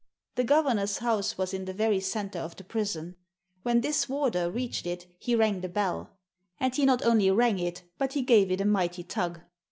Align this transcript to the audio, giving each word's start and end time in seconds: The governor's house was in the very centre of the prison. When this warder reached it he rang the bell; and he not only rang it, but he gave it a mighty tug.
The 0.33 0.43
governor's 0.43 0.97
house 0.97 1.37
was 1.37 1.53
in 1.53 1.65
the 1.65 1.75
very 1.75 1.99
centre 1.99 2.39
of 2.39 2.55
the 2.55 2.63
prison. 2.63 3.17
When 3.61 3.81
this 3.81 4.09
warder 4.09 4.49
reached 4.49 4.87
it 4.87 5.05
he 5.19 5.35
rang 5.35 5.61
the 5.61 5.69
bell; 5.69 6.17
and 6.59 6.75
he 6.75 6.85
not 6.85 7.05
only 7.05 7.29
rang 7.29 7.59
it, 7.59 7.83
but 7.99 8.13
he 8.13 8.23
gave 8.23 8.49
it 8.49 8.61
a 8.61 8.65
mighty 8.65 9.03
tug. 9.03 9.41